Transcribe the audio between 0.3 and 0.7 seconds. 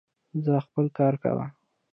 ځاا